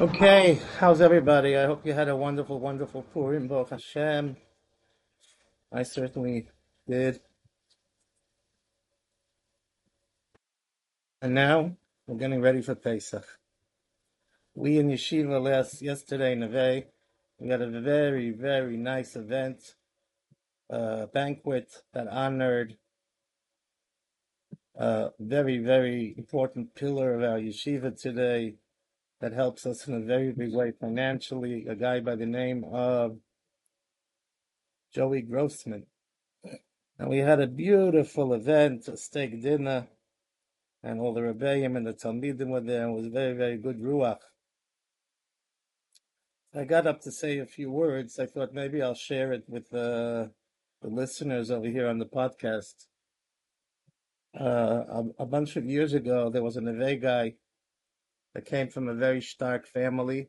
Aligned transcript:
Okay, 0.00 0.60
how's 0.78 1.00
everybody? 1.00 1.56
I 1.56 1.66
hope 1.66 1.84
you 1.84 1.92
had 1.92 2.08
a 2.08 2.14
wonderful, 2.14 2.60
wonderful 2.60 3.02
Purim, 3.02 3.48
Baruch 3.48 3.70
Hashem. 3.70 4.36
I 5.72 5.82
certainly 5.82 6.46
did. 6.86 7.18
And 11.20 11.34
now 11.34 11.72
we're 12.06 12.14
getting 12.16 12.40
ready 12.40 12.62
for 12.62 12.76
Pesach. 12.76 13.26
We 14.54 14.78
in 14.78 14.88
Yeshiva 14.88 15.42
last 15.42 15.82
yesterday, 15.82 16.36
Neve, 16.36 16.84
we 17.40 17.48
had 17.48 17.60
a 17.60 17.80
very, 17.80 18.30
very 18.30 18.76
nice 18.76 19.16
event, 19.16 19.74
uh, 20.70 21.06
banquet 21.06 21.72
that 21.92 22.06
honored 22.06 22.76
a 24.76 25.10
very, 25.18 25.58
very 25.58 26.14
important 26.16 26.76
pillar 26.76 27.16
of 27.16 27.24
our 27.24 27.40
yeshiva 27.40 28.00
today 28.00 28.58
that 29.20 29.32
helps 29.32 29.66
us 29.66 29.86
in 29.88 29.94
a 29.94 30.00
very 30.00 30.32
big 30.32 30.54
way 30.54 30.72
financially, 30.80 31.66
a 31.68 31.74
guy 31.74 32.00
by 32.00 32.14
the 32.14 32.26
name 32.26 32.64
of 32.72 33.18
Joey 34.94 35.22
Grossman. 35.22 35.86
And 36.98 37.08
we 37.08 37.18
had 37.18 37.40
a 37.40 37.46
beautiful 37.46 38.32
event, 38.32 38.88
a 38.88 38.96
steak 38.96 39.42
dinner, 39.42 39.88
and 40.82 41.00
all 41.00 41.14
the 41.14 41.20
Rebbeim 41.20 41.76
and 41.76 41.86
the 41.86 41.92
Talmidim 41.92 42.48
were 42.48 42.60
there, 42.60 42.86
and 42.86 42.96
it 42.96 43.00
was 43.00 43.12
very, 43.12 43.34
very 43.34 43.56
good 43.56 43.80
ruach. 43.80 44.18
I 46.54 46.64
got 46.64 46.86
up 46.86 47.02
to 47.02 47.12
say 47.12 47.38
a 47.38 47.46
few 47.46 47.70
words. 47.70 48.18
I 48.18 48.26
thought 48.26 48.54
maybe 48.54 48.80
I'll 48.80 48.94
share 48.94 49.32
it 49.32 49.44
with 49.48 49.72
uh, 49.74 50.28
the 50.80 50.88
listeners 50.88 51.50
over 51.50 51.66
here 51.66 51.88
on 51.88 51.98
the 51.98 52.06
podcast. 52.06 52.86
Uh, 54.38 54.44
a, 54.88 55.04
a 55.20 55.26
bunch 55.26 55.56
of 55.56 55.64
years 55.64 55.92
ago, 55.92 56.30
there 56.30 56.42
was 56.42 56.56
a 56.56 56.60
Neve 56.60 57.02
guy 57.02 57.34
that 58.38 58.44
came 58.44 58.68
from 58.68 58.86
a 58.86 58.94
very 58.94 59.20
stark 59.20 59.66
family, 59.66 60.28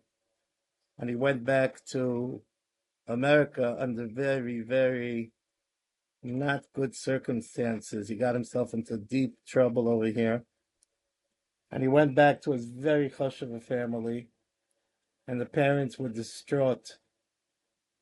and 0.97 1.11
he 1.11 1.15
went 1.15 1.45
back 1.45 1.85
to 1.85 2.41
America 3.07 3.77
under 3.79 4.07
very, 4.07 4.61
very 4.61 5.31
not 6.23 6.63
good 6.73 6.95
circumstances. 6.95 8.09
He 8.09 8.15
got 8.15 8.33
himself 8.33 8.73
into 8.73 8.97
deep 8.97 9.35
trouble 9.45 9.87
over 9.87 10.07
here. 10.07 10.43
And 11.69 11.83
he 11.83 11.87
went 11.87 12.15
back 12.15 12.41
to 12.41 12.53
his 12.53 12.65
very 12.65 13.11
hush 13.11 13.43
of 13.43 13.51
a 13.51 13.59
family, 13.59 14.29
and 15.27 15.39
the 15.39 15.45
parents 15.45 15.99
were 15.99 16.09
distraught. 16.09 16.97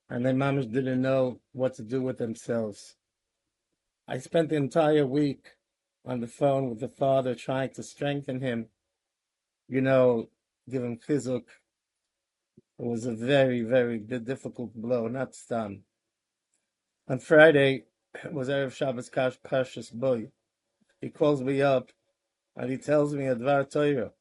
And 0.10 0.26
their 0.26 0.34
mamas 0.34 0.67
didn't 0.67 1.02
know 1.02 1.42
what 1.52 1.73
to 1.76 1.84
do 1.84 2.02
with 2.02 2.17
themselves. 2.17 2.95
I 4.08 4.20
spent 4.20 4.48
the 4.48 4.56
entire 4.56 5.06
week 5.06 5.48
on 6.06 6.22
the 6.22 6.28
phone 6.28 6.70
with 6.70 6.80
the 6.80 6.88
father 6.88 7.36
trying 7.36 7.72
to 7.72 7.84
strengthen 7.84 8.39
him, 8.39 8.67
you 9.68 9.82
know, 9.82 10.30
given 10.70 10.98
chizuk. 10.98 11.44
It 12.80 12.86
was 12.86 13.06
a 13.06 13.14
very, 13.14 13.62
very 13.62 14.00
difficult 14.00 14.73
blow, 14.76 15.08
not 15.08 15.34
stam. 15.36 15.84
On 17.10 17.20
Friday, 17.20 17.86
was 18.32 18.50
Erev 18.50 18.73
Shabbos 18.73 19.10
Kash 19.10 19.40
Parshas 19.45 19.92
Boy. 19.92 20.30
He 21.02 21.10
calls 21.10 21.42
me 21.42 21.62
up 21.62 21.90
and 22.56 22.70
he 22.70 22.78
tells 22.78 23.14
me 23.14 23.28
a 23.28 23.36
Dvar 23.36 23.70
Torah. 23.70 24.12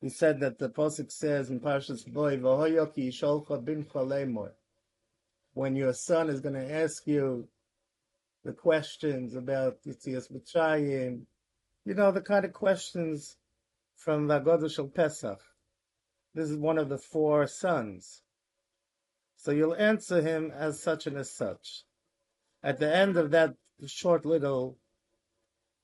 He 0.00 0.08
said 0.08 0.40
that 0.40 0.58
the 0.58 0.68
Pasuk 0.68 1.10
says 1.10 1.50
in 1.50 1.60
Parshas 1.60 2.06
Boy, 2.06 2.36
V'hoyoki 2.36 3.08
yisholcha 3.08 3.64
bin 3.64 3.84
lemor. 3.84 4.50
When 5.54 5.76
your 5.76 5.92
son 5.92 6.28
is 6.28 6.40
going 6.40 6.54
to 6.54 6.72
ask 6.72 7.06
you 7.06 7.48
the 8.44 8.52
questions 8.52 9.34
about 9.34 9.82
Yitzias 9.86 10.32
Mitzrayim, 10.32 11.22
you 11.84 11.94
know, 11.94 12.10
the 12.10 12.20
kind 12.20 12.44
of 12.44 12.52
questions 12.52 13.36
from 14.02 14.26
the 14.26 14.40
Godah 14.40 14.68
Shel 14.68 14.88
Pesach. 14.88 15.38
This 16.34 16.50
is 16.50 16.56
one 16.56 16.76
of 16.76 16.88
the 16.88 16.98
four 16.98 17.46
sons. 17.46 18.22
So 19.36 19.52
you'll 19.52 19.76
answer 19.76 20.20
him 20.20 20.50
as 20.50 20.82
such 20.82 21.06
and 21.06 21.16
as 21.16 21.30
such. 21.30 21.84
At 22.64 22.78
the 22.78 22.92
end 22.92 23.16
of 23.16 23.30
that 23.30 23.54
short 23.86 24.26
little 24.26 24.78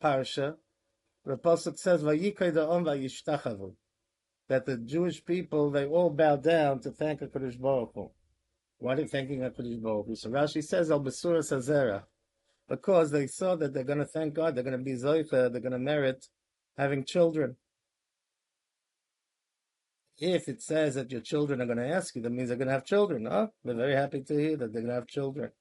parsha, 0.03 0.57
the 1.25 1.37
pasuk 1.37 1.79
says, 1.79 2.03
"Vayikai 2.03 2.53
da'om 2.53 2.85
vayishtachavu," 2.85 3.77
that 4.49 4.67
the 4.67 4.79
Jewish 4.79 5.25
people 5.25 5.71
they 5.71 5.87
all 5.87 6.11
bow 6.11 6.37
down 6.37 6.81
to 6.81 6.91
thank 6.91 7.21
Hakadosh 7.21 7.61
Baruch 7.61 7.93
Hu. 7.95 8.11
Why 8.79 8.95
are 8.95 8.97
they 8.97 9.07
thanking 9.07 9.41
Hakadosh 9.41 9.81
Baruch 9.81 10.07
Hu? 10.07 10.17
So 10.17 10.31
Rashi 10.31 10.65
says, 10.65 10.91
"Al 10.91 11.01
sazera," 11.03 12.05
because 12.69 13.13
they 13.13 13.29
saw 13.29 13.55
that 13.57 13.73
they're 13.75 13.85
going 13.85 13.99
to 13.99 14.07
thank 14.07 14.35
God, 14.35 14.57
they're 14.57 14.65
going 14.65 14.79
to 14.79 14.85
be 14.85 14.95
zoicha, 14.95 15.53
they're 15.53 15.61
going 15.61 15.73
to 15.73 15.79
merit 15.79 16.29
having 16.77 17.05
children. 17.05 17.57
If 20.19 20.49
it 20.49 20.63
says 20.63 20.97
that 20.97 21.13
your 21.13 21.21
children 21.21 21.61
are 21.61 21.67
going 21.67 21.79
to 21.79 21.89
ask 21.89 22.17
you, 22.17 22.23
that 22.23 22.31
means 22.31 22.49
they're 22.49 22.59
going 22.59 22.69
to 22.69 22.75
have 22.75 22.85
children. 22.85 23.27
Huh? 23.27 23.49
They're 23.65 23.75
very 23.75 23.95
happy 23.95 24.23
to 24.23 24.37
hear 24.37 24.57
that 24.57 24.73
they're 24.73 24.83
going 24.83 24.89
to 24.89 24.95
have 24.95 25.07
children. 25.07 25.53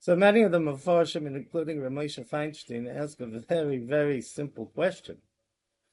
So 0.00 0.16
many 0.16 0.42
of 0.42 0.50
them, 0.50 0.64
Mepharshim, 0.64 1.26
including 1.26 1.78
Ramosha 1.78 2.28
Feinstein, 2.28 2.92
ask 2.92 3.20
a 3.20 3.26
very, 3.26 3.78
very 3.78 4.20
simple 4.20 4.66
question. 4.66 5.18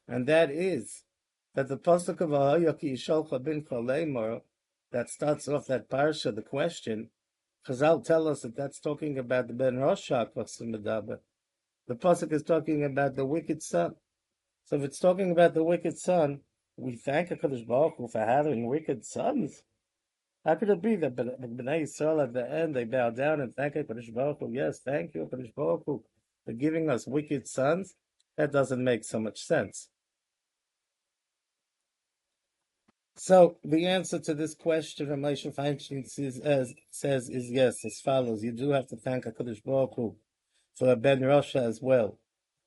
And 0.08 0.26
that 0.26 0.50
is 0.50 1.04
that 1.54 1.68
the 1.68 1.78
Pasuk 1.78 2.20
of 2.22 2.32
Ahayaki 2.32 2.94
Yisholcha 2.94 3.44
bin 3.44 3.64
Chalemor, 3.64 4.42
that 4.92 5.10
starts 5.10 5.48
off 5.48 5.68
that 5.68 5.90
parsha, 5.90 6.34
the 6.34 6.42
question, 6.42 7.12
Chazal 7.68 8.04
tell 8.04 8.28
us 8.28 8.42
that 8.42 8.56
that's 8.56 8.80
talking 8.80 9.20
about 9.20 9.48
the 9.48 9.54
Ben 9.54 9.76
Roshak 9.76 10.34
The 10.34 11.96
Pasuk 11.96 12.32
is 12.32 12.42
talking 12.42 12.84
about 12.84 13.16
the 13.16 13.26
wicked 13.26 13.62
son. 13.62 13.96
So 14.66 14.78
if 14.78 14.84
it's 14.84 15.00
talking 15.00 15.30
about 15.32 15.54
the 15.54 15.64
wicked 15.64 16.00
son, 16.00 16.40
we 16.80 16.96
thank 16.96 17.30
HaKadosh 17.30 17.68
Baruch 17.68 17.96
Hu 17.98 18.08
for 18.08 18.20
having 18.20 18.68
wicked 18.68 19.06
sons. 19.06 19.62
Could 20.48 20.70
it 20.70 20.82
be 20.82 20.96
that 20.96 21.16
Bnei 21.16 21.84
Yisrael 21.84 22.24
at 22.24 22.34
the 22.34 22.50
end 22.50 22.76
they 22.76 22.86
bow 22.86 23.10
down 23.12 23.42
and 23.42 23.56
thank 23.56 23.76
HaKadosh 23.76 24.14
Baruch 24.14 24.40
Hu? 24.40 24.50
Yes, 24.52 24.80
thank 24.80 25.14
you 25.14 25.26
HaKadosh 25.26 25.54
Baruch 25.54 25.84
Hu 25.86 26.04
for 26.46 26.54
giving 26.54 26.90
us 26.90 27.06
wicked 27.06 27.48
sons. 27.48 27.96
That 28.38 28.52
doesn't 28.52 28.84
make 28.84 29.04
so 29.04 29.20
much 29.20 29.42
sense. 29.42 29.90
So 33.18 33.58
the 33.66 33.86
answer 33.86 34.18
to 34.18 34.34
this 34.34 34.56
question 34.56 35.08
from 35.08 35.22
Moshe 35.22 35.54
Feinstein 35.54 36.08
says, 36.08 36.40
as, 36.40 36.74
says 36.90 37.30
is 37.30 37.52
yes, 37.52 37.84
as 37.84 38.00
follows. 38.00 38.44
You 38.44 38.54
do 38.54 38.70
have 38.70 38.88
to 38.88 38.96
thank 38.96 39.26
HaKadosh 39.26 39.64
Baruch 39.64 39.96
Hu 39.96 40.16
for 40.78 40.96
Ben 40.96 41.20
Rosha 41.20 41.62
as 41.62 41.82
well. 41.82 42.18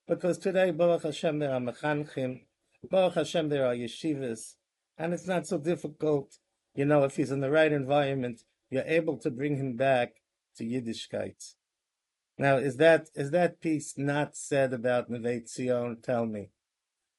Because 0.06 0.36
today, 0.36 0.70
Baruch 0.70 1.04
Hashem, 1.04 1.38
there 1.38 1.54
are 1.54 1.60
mechanchim, 1.60 2.42
Baruch 2.90 3.14
Hashem, 3.14 3.48
there 3.48 3.64
are 3.64 3.74
yeshivas, 3.74 4.56
and 4.98 5.14
it's 5.14 5.26
not 5.26 5.46
so 5.46 5.58
difficult. 5.58 6.38
You 6.74 6.84
know, 6.84 7.04
if 7.04 7.16
he's 7.16 7.30
in 7.30 7.40
the 7.40 7.50
right 7.50 7.70
environment, 7.70 8.42
you're 8.70 8.82
able 8.86 9.18
to 9.18 9.30
bring 9.30 9.56
him 9.56 9.76
back 9.76 10.22
to 10.56 10.64
Yiddishkeit. 10.64 11.54
Now, 12.38 12.56
is 12.56 12.78
that 12.78 13.08
is 13.14 13.30
that 13.30 13.60
piece 13.60 13.96
not 13.96 14.36
said 14.36 14.72
about 14.72 15.08
Neve 15.08 15.44
Tzion? 15.44 16.02
Tell 16.02 16.26
me. 16.26 16.50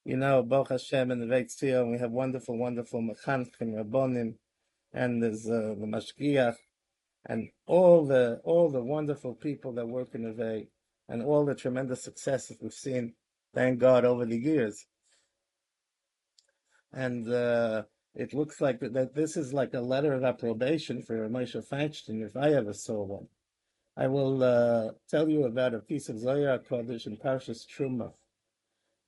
You 0.03 0.17
know, 0.17 0.43
Baruch 0.43 0.69
Hashem 0.69 1.11
and 1.11 1.21
Neve 1.21 1.47
Tzion, 1.47 1.91
we 1.91 1.97
have 1.99 2.11
wonderful, 2.11 2.57
wonderful 2.57 3.01
mechanchim, 3.01 3.73
rabbonim, 3.73 4.35
and 4.91 5.23
there's 5.23 5.47
uh, 5.47 5.75
the 5.79 5.85
mashgiach, 5.85 6.57
and 7.25 7.49
all 7.67 8.05
the 8.05 8.41
all 8.43 8.69
the 8.69 8.83
wonderful 8.83 9.33
people 9.33 9.71
that 9.75 9.87
work 9.87 10.13
in 10.13 10.23
Neve, 10.23 10.67
and 11.07 11.23
all 11.23 11.45
the 11.45 11.55
tremendous 11.55 12.03
successes 12.03 12.57
we've 12.59 12.73
seen, 12.73 13.13
thank 13.53 13.79
God, 13.79 14.03
over 14.03 14.25
the 14.25 14.37
years 14.37 14.87
and 16.93 17.27
uh, 17.31 17.83
it 18.15 18.33
looks 18.33 18.61
like 18.61 18.79
that 18.79 19.15
this 19.15 19.35
is 19.35 19.53
like 19.53 19.73
a 19.73 19.81
letter 19.81 20.13
of 20.13 20.23
approbation 20.23 21.01
for 21.01 21.27
Moshe 21.27 21.67
Feinstein, 21.67 22.23
if 22.23 22.37
I 22.37 22.53
ever 22.53 22.73
saw 22.73 23.03
one. 23.03 23.27
I 23.97 24.07
will 24.07 24.43
uh, 24.43 24.91
tell 25.09 25.29
you 25.29 25.45
about 25.45 25.73
a 25.73 25.79
piece 25.79 26.09
of 26.09 26.19
Zohar 26.19 26.59
Kodesh 26.59 27.07
in 27.07 27.17
Parshas 27.17 27.65
Truma. 27.65 28.13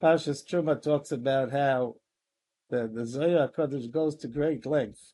Parshas 0.01 0.43
Truma 0.43 0.81
talks 0.81 1.11
about 1.11 1.51
how 1.51 1.95
the, 2.69 2.87
the 2.87 3.05
Zohar 3.05 3.47
Kodesh 3.47 3.89
goes 3.89 4.15
to 4.17 4.27
great 4.27 4.65
lengths 4.65 5.13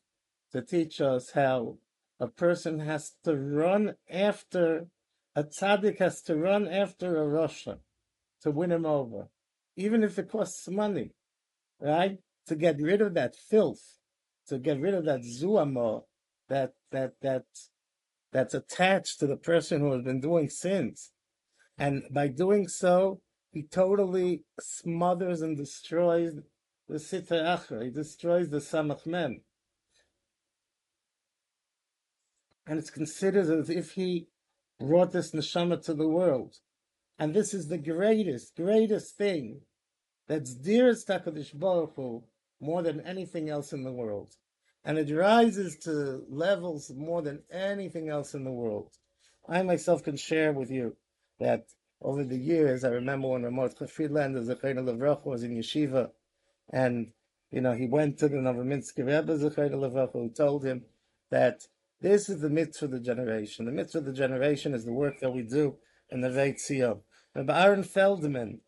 to 0.52 0.62
teach 0.62 1.00
us 1.00 1.30
how 1.32 1.78
a 2.20 2.28
person 2.28 2.80
has 2.80 3.12
to 3.24 3.36
run 3.36 3.94
after, 4.10 4.86
a 5.34 5.44
tzaddik 5.44 5.98
has 5.98 6.22
to 6.22 6.36
run 6.36 6.68
after 6.68 7.16
a 7.16 7.26
rasha 7.26 7.78
to 8.42 8.50
win 8.50 8.70
him 8.70 8.86
over, 8.86 9.28
even 9.76 10.02
if 10.02 10.18
it 10.18 10.30
costs 10.30 10.68
money, 10.68 11.10
right? 11.80 12.18
To 12.46 12.56
get 12.56 12.80
rid 12.80 13.00
of 13.00 13.14
that 13.14 13.34
filth, 13.36 13.98
to 14.48 14.58
get 14.58 14.80
rid 14.80 14.94
of 14.94 15.04
that 15.04 15.20
zuamo, 15.20 16.04
that 16.48 16.74
that 16.90 17.14
that 17.22 17.44
that's 18.32 18.54
attached 18.54 19.20
to 19.20 19.26
the 19.26 19.36
person 19.36 19.80
who 19.80 19.92
has 19.92 20.02
been 20.02 20.20
doing 20.20 20.48
sins. 20.48 21.12
And 21.78 22.02
by 22.10 22.28
doing 22.28 22.68
so, 22.68 23.20
he 23.50 23.62
totally 23.62 24.44
smothers 24.60 25.42
and 25.42 25.56
destroys 25.56 26.34
the 26.88 26.96
Sitra 26.96 27.42
Achra. 27.42 27.84
He 27.84 27.90
destroys 27.90 28.50
the 28.50 28.58
Samach 28.58 29.06
Mem. 29.06 29.42
And 32.66 32.78
it's 32.78 32.90
considered 32.90 33.50
as 33.50 33.68
if 33.68 33.92
he 33.92 34.28
brought 34.78 35.12
this 35.12 35.32
neshama 35.32 35.84
to 35.84 35.94
the 35.94 36.08
world. 36.08 36.56
And 37.18 37.34
this 37.34 37.52
is 37.52 37.68
the 37.68 37.78
greatest, 37.78 38.56
greatest 38.56 39.16
thing 39.16 39.62
that's 40.28 40.54
dearest 40.54 41.08
HaKadosh 41.08 41.58
Baruch 41.58 41.92
Hu, 41.96 42.24
more 42.62 42.82
than 42.82 43.00
anything 43.00 43.50
else 43.50 43.72
in 43.72 43.82
the 43.82 43.92
world. 43.92 44.36
And 44.84 44.96
it 44.96 45.14
rises 45.14 45.76
to 45.80 46.24
levels 46.30 46.90
more 46.96 47.20
than 47.20 47.42
anything 47.50 48.08
else 48.08 48.34
in 48.34 48.44
the 48.44 48.52
world. 48.52 48.90
I 49.48 49.62
myself 49.62 50.02
can 50.02 50.16
share 50.16 50.52
with 50.52 50.70
you 50.70 50.96
that 51.40 51.66
over 52.00 52.24
the 52.24 52.38
years, 52.38 52.84
I 52.84 52.88
remember 52.88 53.28
when 53.28 53.42
Ramot 53.42 53.90
Friedlander, 53.90 54.40
Zechayna 54.40 54.82
Levroch, 54.82 55.26
was 55.26 55.42
in 55.42 55.56
yeshiva, 55.56 56.10
and 56.72 57.12
you 57.50 57.60
know, 57.60 57.72
he 57.72 57.86
went 57.86 58.18
to 58.18 58.28
the 58.28 58.36
Novominsker 58.36 59.04
Rebbe, 59.04 59.36
Zechayna 59.36 59.74
Levroch, 59.74 60.12
who 60.12 60.30
told 60.30 60.64
him 60.64 60.84
that 61.30 61.66
this 62.00 62.28
is 62.28 62.40
the 62.40 62.50
mitzvah 62.50 62.86
of 62.86 62.90
the 62.92 63.00
generation. 63.00 63.66
The 63.66 63.72
mitzvah 63.72 63.98
of 63.98 64.04
the 64.06 64.12
generation 64.12 64.74
is 64.74 64.84
the 64.84 64.92
work 64.92 65.20
that 65.20 65.30
we 65.30 65.42
do 65.42 65.76
in 66.10 66.22
the 66.22 66.28
Veit 66.28 66.58
Zion. 66.58 67.00
Rabbi 67.34 67.62
Aaron 67.62 67.84
Feldman, 67.84 68.60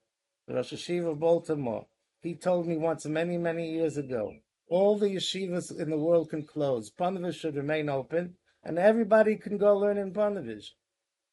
the 0.47 0.55
Rosh 0.55 0.73
Yeshiva 0.73 1.13
of 1.13 1.21
Baltimore, 1.21 1.87
he 2.25 2.35
told 2.35 2.67
me 2.67 2.79
once 2.79 3.05
many, 3.05 3.37
many 3.37 3.71
years 3.71 3.99
ago, 3.99 4.33
all 4.69 4.99
the 4.99 5.09
yeshivas 5.09 5.79
in 5.79 5.91
the 5.91 5.99
world 5.99 6.31
can 6.31 6.43
close. 6.43 6.91
Ponevezh 6.91 7.37
should 7.37 7.55
remain 7.55 7.91
open, 7.91 8.37
and 8.65 8.79
everybody 8.79 9.37
can 9.37 9.59
go 9.59 9.77
learn 9.77 9.99
in 9.99 10.11
Ponevezh. 10.11 10.71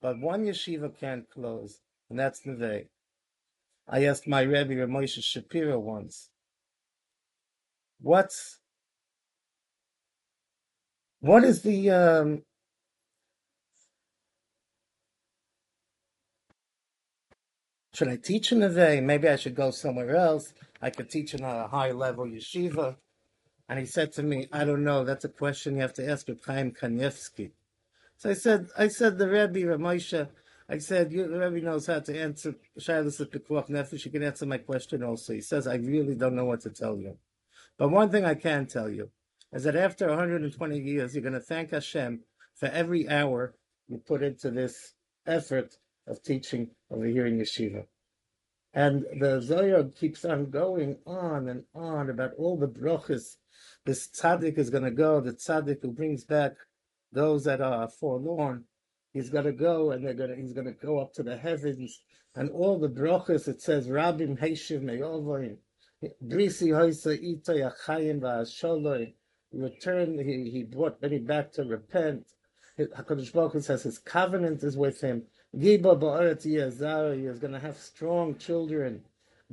But 0.01 0.19
one 0.19 0.45
yeshiva 0.45 0.91
can't 0.99 1.29
close, 1.29 1.79
and 2.09 2.19
that's 2.19 2.45
Neve. 2.45 2.87
I 3.87 4.03
asked 4.03 4.27
my 4.27 4.41
Rebbe, 4.41 4.73
Ramosha 4.73 5.23
Shapiro, 5.23 5.79
once, 5.79 6.29
what's 8.01 8.59
what 11.21 11.43
is 11.45 11.61
the 11.61 11.89
um, 11.89 12.43
should 17.93 18.09
I 18.09 18.17
teach 18.17 18.51
in 18.51 18.59
Neve? 18.59 19.01
Maybe 19.01 19.29
I 19.29 19.37
should 19.37 19.55
go 19.55 19.71
somewhere 19.71 20.17
else. 20.17 20.51
I 20.81 20.89
could 20.89 21.09
teach 21.09 21.33
in 21.33 21.43
a 21.43 21.67
high 21.67 21.91
level 21.91 22.25
yeshiva. 22.25 22.95
And 23.69 23.79
he 23.79 23.85
said 23.85 24.11
to 24.13 24.23
me, 24.23 24.47
I 24.51 24.65
don't 24.65 24.83
know. 24.83 25.05
That's 25.05 25.25
a 25.25 25.29
question 25.29 25.75
you 25.75 25.81
have 25.81 25.93
to 25.93 26.09
ask 26.09 26.27
with 26.27 26.43
Chaim 26.43 26.71
Kanievsky. 26.71 27.51
So 28.17 28.29
I 28.29 28.33
said, 28.33 28.67
I 28.77 28.87
said 28.87 29.17
the 29.17 29.27
Rebbe 29.27 29.59
Ramosha. 29.59 30.29
I 30.67 30.77
said, 30.79 31.11
you, 31.11 31.27
the 31.27 31.39
Rebbe 31.39 31.65
knows 31.65 31.87
how 31.87 31.99
to 31.99 32.19
answer 32.19 32.55
Shilas 32.79 33.19
of 33.19 33.29
Pikuach 33.29 33.69
Nefesh. 33.69 34.05
You 34.05 34.11
can 34.11 34.23
answer 34.23 34.45
my 34.45 34.57
question 34.57 35.03
also. 35.03 35.33
He 35.33 35.41
says, 35.41 35.67
I 35.67 35.75
really 35.75 36.15
don't 36.15 36.35
know 36.35 36.45
what 36.45 36.61
to 36.61 36.69
tell 36.69 36.97
you. 36.97 37.17
But 37.77 37.89
one 37.89 38.09
thing 38.09 38.25
I 38.25 38.35
can 38.35 38.67
tell 38.67 38.89
you 38.89 39.09
is 39.53 39.63
that 39.63 39.75
after 39.75 40.07
120 40.07 40.79
years, 40.79 41.13
you're 41.13 41.23
going 41.23 41.33
to 41.33 41.39
thank 41.39 41.71
Hashem 41.71 42.21
for 42.55 42.67
every 42.67 43.09
hour 43.09 43.55
you 43.87 43.97
put 43.97 44.21
into 44.21 44.51
this 44.51 44.93
effort 45.25 45.77
of 46.07 46.23
teaching 46.23 46.71
over 46.89 47.05
here 47.05 47.25
in 47.25 47.39
yeshiva. 47.39 47.85
And 48.73 49.05
the 49.19 49.41
Zohar 49.41 49.83
keeps 49.83 50.23
on 50.23 50.49
going 50.49 50.97
on 51.05 51.49
and 51.49 51.63
on 51.75 52.09
about 52.09 52.31
all 52.37 52.57
the 52.57 52.67
brachas. 52.67 53.37
This 53.85 54.07
tzaddik 54.07 54.57
is 54.57 54.69
going 54.69 54.85
to 54.85 54.91
go, 54.91 55.19
the 55.19 55.33
tzaddik 55.33 55.81
who 55.81 55.91
brings 55.91 56.23
back 56.23 56.53
those 57.11 57.43
that 57.43 57.59
are 57.59 57.89
forlorn. 57.89 58.65
He's 59.11 59.29
going 59.29 59.45
to 59.45 59.51
go 59.51 59.91
and 59.91 60.05
they're 60.05 60.13
going 60.13 60.29
to, 60.29 60.35
he's 60.35 60.53
going 60.53 60.67
to 60.67 60.85
go 60.85 60.99
up 60.99 61.13
to 61.15 61.23
the 61.23 61.37
heavens 61.37 62.01
and 62.35 62.49
all 62.51 62.79
the 62.79 62.87
brachas. 62.87 63.47
It 63.49 63.61
says, 63.61 63.87
Rabim 63.87 64.39
Heishiv 64.39 64.81
Me'ovoim, 64.81 65.57
Brisi 66.25 66.69
Hoisa 66.69 67.21
Ito 67.21 67.53
Yachayim 67.53 68.21
Va'asholoi. 68.21 69.13
He 69.51 69.57
returned, 69.57 70.19
he, 70.21 70.49
he 70.49 70.63
brought 70.63 71.01
many 71.01 71.19
back 71.19 71.51
to 71.53 71.63
repent. 71.63 72.25
HaKadosh 72.79 73.33
Baruch 73.33 73.53
Hu 73.53 73.61
says 73.61 73.83
his 73.83 73.99
covenant 73.99 74.63
is 74.63 74.77
with 74.77 75.01
him. 75.01 75.23
Giba 75.55 75.99
ba'aretz 75.99 76.45
Yazar, 76.45 77.17
he 77.17 77.25
is 77.25 77.39
going 77.39 77.53
to 77.53 77.59
have 77.59 77.77
strong 77.77 78.35
children. 78.37 79.03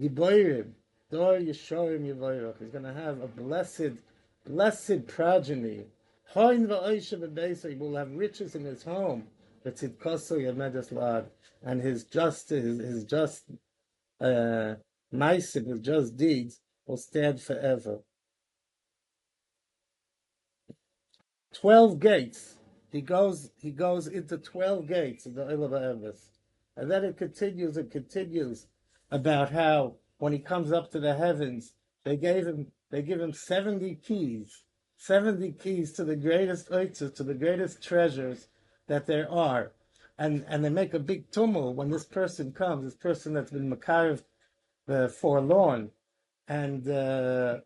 Giboyrim, 0.01 0.71
Dor 1.11 1.39
Yeshorim 1.39 2.07
Yevoyrach. 2.07 2.59
He's 2.61 2.71
going 2.71 2.85
to 2.85 2.93
have 2.93 3.21
a 3.21 3.27
blessed, 3.27 3.99
blessed 4.47 5.09
progeny. 5.09 5.87
Hoin 6.29 6.69
va'oisha 6.69 7.19
v'beisa, 7.19 7.71
he 7.71 7.77
will 7.77 7.97
have 7.97 8.13
riches 8.13 8.55
in 8.55 8.65
his 8.65 8.85
home. 8.85 9.25
V'tzidkoso 9.67 10.39
yamedes 10.39 10.93
lad. 10.93 11.27
And 11.65 11.81
his 11.81 12.05
just, 12.05 12.51
his, 12.51 12.79
his 12.79 13.05
just, 13.05 13.45
uh, 14.21 14.75
maisim, 15.13 15.67
his 15.67 15.81
just 15.81 16.17
deeds 16.17 16.61
will 16.87 16.97
stand 16.97 17.41
forever. 17.41 17.99
Twelve 21.53 21.99
gates 21.99 22.55
he 22.91 23.01
goes 23.01 23.51
he 23.57 23.71
goes 23.71 24.07
into 24.07 24.39
12 24.39 24.89
gates 24.89 25.27
of 25.27 25.35
the 25.35 25.45
Olam. 25.45 26.15
And 26.77 26.91
then 26.91 27.05
it 27.05 27.17
continues 27.17 27.77
and 27.77 27.91
continues 27.91 28.67
about 29.11 29.51
how 29.51 29.95
when 30.19 30.33
he 30.33 30.39
comes 30.39 30.73
up 30.73 30.91
to 30.93 31.01
the 31.01 31.15
heavens, 31.15 31.75
they 32.05 32.17
gave 32.17 32.47
him 32.47 32.73
they 32.91 33.03
give 33.03 33.21
him 33.21 33.33
70 33.33 33.97
keys, 33.97 34.63
70 34.97 35.53
keys 35.53 35.93
to 35.93 36.05
the 36.05 36.17
greatest 36.17 36.71
oitzes, 36.71 37.15
to 37.17 37.23
the 37.23 37.35
greatest 37.35 37.83
treasures 37.83 38.49
that 38.87 39.07
there 39.07 39.31
are. 39.31 39.73
And 40.19 40.45
and 40.49 40.65
they 40.65 40.71
make 40.71 40.95
a 40.95 40.99
big 40.99 41.31
tumult 41.31 41.77
when 41.77 41.91
this 41.91 42.05
person 42.05 42.53
comes, 42.53 42.85
this 42.85 42.95
person 42.95 43.35
that's 43.35 43.51
been 43.51 43.71
Makariv 43.71 44.23
the 44.87 45.09
forlorn. 45.09 45.91
And 46.49 46.89
uh, 46.89 47.59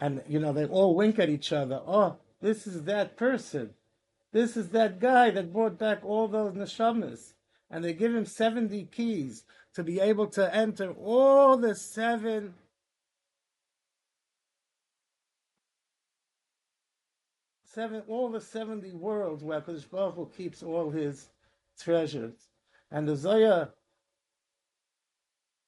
and 0.00 0.22
you 0.28 0.38
know 0.38 0.52
they 0.52 0.66
all 0.66 0.94
wink 0.94 1.18
at 1.18 1.28
each 1.28 1.52
other. 1.52 1.80
Oh, 1.86 2.16
this 2.40 2.66
is 2.66 2.82
that 2.84 3.16
person. 3.16 3.70
This 4.32 4.56
is 4.56 4.70
that 4.70 4.98
guy 4.98 5.30
that 5.30 5.52
brought 5.52 5.78
back 5.78 6.04
all 6.04 6.26
those 6.26 6.54
neshamas. 6.54 7.34
And 7.70 7.84
they 7.84 7.92
give 7.92 8.14
him 8.14 8.26
70 8.26 8.84
keys 8.86 9.44
to 9.74 9.82
be 9.82 10.00
able 10.00 10.26
to 10.28 10.54
enter 10.54 10.92
all 10.92 11.56
the 11.56 11.74
seven 11.74 12.54
seven 17.64 18.02
all 18.06 18.30
the 18.30 18.40
70 18.40 18.92
worlds 18.92 19.42
where 19.42 19.60
Kodesh 19.60 19.88
Baruch 19.90 20.14
Hu 20.14 20.30
keeps 20.36 20.62
all 20.62 20.90
his 20.90 21.28
treasures. 21.80 22.34
And 22.90 23.08
the 23.08 23.16
Zohar 23.16 23.70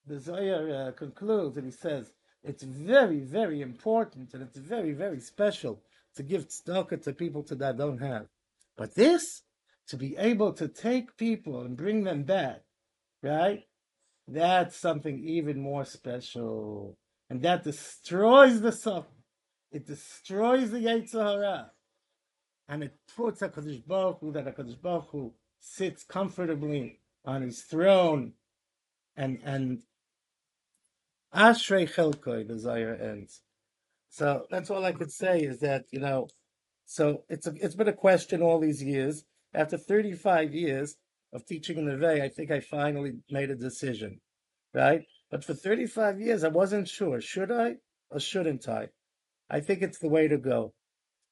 the 0.07 0.21
Zohar 0.21 0.71
uh, 0.71 0.93
concludes 0.93 1.57
and 1.57 1.67
he 1.67 1.73
says, 1.73 2.13
it's 2.47 2.63
very, 2.63 3.19
very 3.21 3.61
important 3.61 4.33
and 4.33 4.43
it's 4.43 4.59
very, 4.59 4.93
very 4.93 5.21
special 5.21 5.83
to 6.15 6.23
give 6.23 6.49
tzedakah 6.49 7.03
to 7.03 7.13
people 7.13 7.43
that 7.51 7.77
don't 7.77 7.99
have. 7.99 8.27
But 8.77 8.95
this, 8.95 9.43
to 9.89 9.97
be 9.97 10.17
able 10.17 10.53
to 10.55 10.69
take 10.69 11.17
people 11.17 11.63
and 11.63 11.77
bring 11.77 12.05
them 12.05 12.23
back, 12.23 12.63
right? 13.23 13.65
That's 14.29 14.77
something 14.77 15.23
even 15.25 15.61
more 15.61 15.85
special. 15.85 16.97
And 17.31 17.43
that 17.43 17.65
destroys 17.65 18.61
the 18.61 18.73
soul. 18.73 19.07
It 19.73 19.87
destroys 19.87 20.71
the 20.71 20.79
Yetzer 20.79 21.23
Hara. 21.23 21.73
And 22.69 22.83
it 22.83 22.95
puts 23.17 23.41
HaKadosh 23.41 23.87
Baruch 23.87 24.19
Hu, 24.21 24.33
that 24.33 24.47
HaKadosh 24.47 24.81
Baruch 24.81 25.09
Hu 25.11 25.35
sits 25.61 26.05
comfortably 26.05 27.01
on 27.25 27.43
his 27.43 27.63
throne 27.63 28.33
and, 29.17 29.39
and 29.45 29.83
Ashrei 31.37 31.87
Chelkoi, 31.87 32.49
the 32.49 32.99
ends. 33.03 33.43
So 34.09 34.47
that's 34.51 34.71
all 34.71 34.85
I 34.85 34.93
could 34.93 35.13
say 35.13 35.41
is 35.41 35.61
that, 35.61 35.85
you 35.91 36.01
know, 36.01 36.29
so 36.87 37.25
it's 37.29 37.47
a, 37.47 37.53
it's 37.57 37.75
been 37.75 37.89
a 37.89 37.93
question 37.93 38.41
all 38.41 38.59
these 38.59 38.83
years. 38.83 39.25
After 39.53 39.77
35 39.77 40.55
years 40.55 40.97
of 41.35 41.45
teaching 41.45 41.77
in 41.77 41.87
the 41.87 41.97
Vay, 41.99 42.23
I 42.23 42.31
think 42.31 42.51
I 42.51 42.61
finally 42.61 43.19
made 43.31 43.51
a 43.51 43.55
decision, 43.55 44.21
right? 44.73 45.03
But 45.31 45.45
for 45.45 45.53
35 45.53 46.21
years, 46.21 46.43
I 46.43 46.49
wasn't 46.49 46.89
sure. 46.89 47.21
Should 47.21 47.53
I 47.53 47.77
or 48.11 48.19
shouldn't 48.19 48.67
I? 48.67 48.89
I 49.51 49.61
think 49.61 49.83
it's 49.83 49.99
the 49.99 50.09
way 50.09 50.29
to 50.29 50.39
go. 50.39 50.73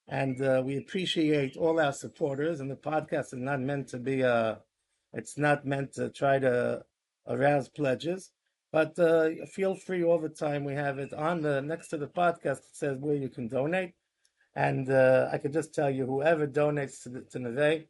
And 0.06 0.42
uh, 0.42 0.62
we 0.64 0.76
appreciate 0.76 1.56
all 1.56 1.80
our 1.80 1.92
supporters. 1.92 2.60
And 2.60 2.70
the 2.70 2.76
podcast 2.76 3.32
is 3.32 3.38
not 3.38 3.60
meant 3.60 3.88
to 3.88 3.98
be 3.98 4.20
a, 4.20 4.60
it's 5.14 5.38
not 5.38 5.64
meant 5.64 5.94
to 5.94 6.10
try 6.10 6.38
to 6.40 6.82
arouse 7.26 7.70
pledges. 7.70 8.33
But 8.74 8.98
uh, 8.98 9.46
feel 9.46 9.76
free 9.76 10.02
all 10.02 10.18
the 10.18 10.28
time. 10.28 10.64
We 10.64 10.74
have 10.74 10.98
it 10.98 11.12
on 11.12 11.42
the 11.42 11.62
next 11.62 11.90
to 11.90 11.96
the 11.96 12.08
podcast. 12.08 12.58
It 12.58 12.72
says 12.72 12.98
where 12.98 13.14
you 13.14 13.28
can 13.28 13.46
donate, 13.46 13.92
and 14.56 14.90
uh, 14.90 15.28
I 15.32 15.38
can 15.38 15.52
just 15.52 15.72
tell 15.72 15.88
you, 15.88 16.04
whoever 16.06 16.48
donates 16.48 17.04
to, 17.04 17.08
the, 17.10 17.20
to 17.20 17.38
Neve, 17.38 17.86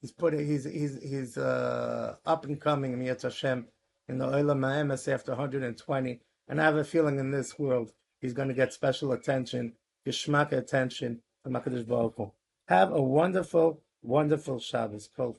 he's 0.00 0.10
putting 0.10 0.44
he's 0.44 0.64
he's 0.64 1.00
he's 1.00 1.38
uh, 1.38 2.16
up 2.26 2.46
and 2.46 2.60
coming 2.60 2.94
in 2.94 3.06
Hashem 3.06 3.68
in 4.08 4.18
the 4.18 4.26
Olam 4.26 4.66
Ha'emes 4.66 5.06
after 5.06 5.30
120, 5.30 6.20
and 6.48 6.60
I 6.60 6.64
have 6.64 6.74
a 6.74 6.82
feeling 6.82 7.20
in 7.20 7.30
this 7.30 7.56
world 7.56 7.92
he's 8.20 8.32
going 8.32 8.48
to 8.48 8.54
get 8.54 8.72
special 8.72 9.12
attention, 9.12 9.74
geschmack 10.04 10.50
attention 10.50 11.20
from 11.44 11.52
Hakadosh 11.52 11.86
Baruch. 11.86 12.32
Have 12.66 12.90
a 12.90 13.00
wonderful, 13.00 13.82
wonderful 14.02 14.58
Shabbos. 14.58 15.08
Kol 15.16 15.38